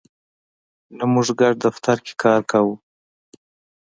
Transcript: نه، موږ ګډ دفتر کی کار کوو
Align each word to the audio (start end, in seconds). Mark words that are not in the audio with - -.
نه، 0.97 1.05
موږ 1.13 1.27
ګډ 1.39 1.53
دفتر 1.65 1.97
کی 2.05 2.13
کار 2.23 2.41
کوو 2.51 2.73